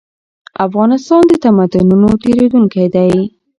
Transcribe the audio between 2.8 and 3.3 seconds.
و.